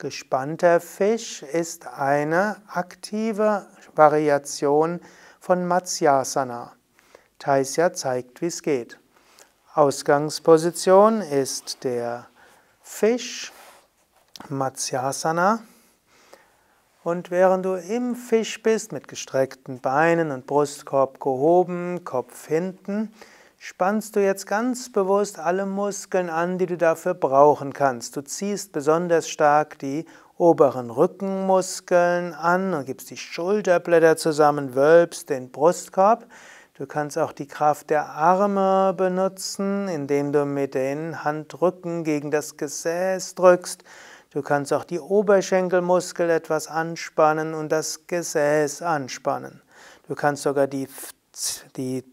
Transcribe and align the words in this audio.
Gespannter 0.00 0.78
Fisch 0.78 1.42
ist 1.42 1.88
eine 1.88 2.62
aktive 2.68 3.66
Variation 3.96 5.00
von 5.40 5.66
Matsyasana. 5.66 6.72
Taisya 7.40 7.92
zeigt, 7.92 8.40
wie 8.40 8.46
es 8.46 8.62
geht. 8.62 9.00
Ausgangsposition 9.74 11.20
ist 11.20 11.82
der 11.82 12.28
Fisch, 12.80 13.52
Matsyasana. 14.48 15.64
Und 17.02 17.32
während 17.32 17.64
du 17.64 17.74
im 17.74 18.14
Fisch 18.14 18.62
bist, 18.62 18.92
mit 18.92 19.08
gestreckten 19.08 19.80
Beinen 19.80 20.30
und 20.30 20.46
Brustkorb 20.46 21.18
gehoben, 21.18 22.04
Kopf 22.04 22.46
hinten, 22.46 23.12
spannst 23.58 24.14
du 24.14 24.22
jetzt 24.22 24.46
ganz 24.46 24.90
bewusst 24.90 25.38
alle 25.38 25.66
Muskeln 25.66 26.30
an, 26.30 26.58
die 26.58 26.66
du 26.66 26.76
dafür 26.76 27.14
brauchen 27.14 27.72
kannst. 27.72 28.16
Du 28.16 28.22
ziehst 28.22 28.72
besonders 28.72 29.28
stark 29.28 29.78
die 29.80 30.06
oberen 30.36 30.90
Rückenmuskeln 30.90 32.32
an 32.32 32.72
und 32.72 32.86
gibst 32.86 33.10
die 33.10 33.16
Schulterblätter 33.16 34.16
zusammen, 34.16 34.76
wölbst 34.76 35.28
den 35.28 35.50
Brustkorb. 35.50 36.26
Du 36.74 36.86
kannst 36.86 37.18
auch 37.18 37.32
die 37.32 37.48
Kraft 37.48 37.90
der 37.90 38.10
Arme 38.10 38.94
benutzen, 38.96 39.88
indem 39.88 40.32
du 40.32 40.44
mit 40.44 40.74
den 40.74 41.24
Handrücken 41.24 42.04
gegen 42.04 42.30
das 42.30 42.56
Gesäß 42.56 43.34
drückst. 43.34 43.82
Du 44.30 44.42
kannst 44.42 44.72
auch 44.72 44.84
die 44.84 45.00
Oberschenkelmuskel 45.00 46.30
etwas 46.30 46.68
anspannen 46.68 47.54
und 47.54 47.72
das 47.72 48.06
Gesäß 48.06 48.82
anspannen. 48.82 49.60
Du 50.06 50.14
kannst 50.14 50.44
sogar 50.44 50.68
die, 50.68 50.86
die 51.76 52.04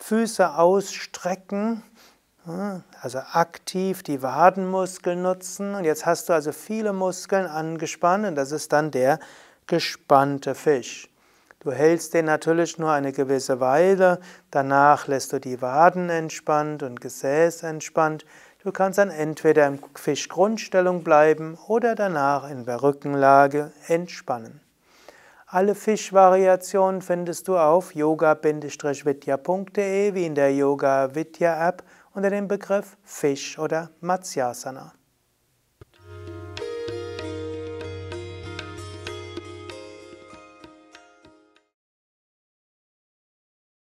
Füße 0.00 0.56
ausstrecken, 0.56 1.82
also 3.00 3.18
aktiv 3.32 4.02
die 4.02 4.22
Wadenmuskeln 4.22 5.22
nutzen. 5.22 5.74
Und 5.74 5.84
jetzt 5.84 6.06
hast 6.06 6.28
du 6.28 6.32
also 6.32 6.52
viele 6.52 6.92
Muskeln 6.92 7.46
angespannt 7.46 8.26
und 8.26 8.34
das 8.34 8.50
ist 8.50 8.72
dann 8.72 8.90
der 8.90 9.20
gespannte 9.66 10.54
Fisch. 10.54 11.08
Du 11.60 11.70
hältst 11.70 12.14
den 12.14 12.24
natürlich 12.24 12.78
nur 12.78 12.90
eine 12.90 13.12
gewisse 13.12 13.60
Weile, 13.60 14.18
danach 14.50 15.06
lässt 15.06 15.34
du 15.34 15.38
die 15.38 15.60
Waden 15.60 16.08
entspannt 16.08 16.82
und 16.82 17.02
Gesäß 17.02 17.62
entspannt. 17.64 18.24
Du 18.62 18.72
kannst 18.72 18.98
dann 18.98 19.10
entweder 19.10 19.66
in 19.66 19.78
Fischgrundstellung 19.94 21.04
bleiben 21.04 21.58
oder 21.68 21.94
danach 21.94 22.48
in 22.50 22.64
der 22.64 22.82
Rückenlage 22.82 23.72
entspannen. 23.88 24.60
Alle 25.52 25.74
Fischvariationen 25.74 27.02
findest 27.02 27.48
du 27.48 27.56
auf 27.56 27.96
yoga-vidya.de 27.96 30.14
wie 30.14 30.24
in 30.24 30.36
der 30.36 30.54
Yoga 30.54 31.12
Vidya 31.12 31.68
App 31.68 31.82
unter 32.14 32.30
dem 32.30 32.46
Begriff 32.46 32.96
Fisch 33.02 33.58
oder 33.58 33.90
Matsyasana. 34.00 34.92